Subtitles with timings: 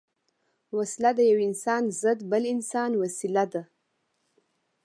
[0.77, 3.63] وسله د یو انسان ضد بل انسان وسيله ده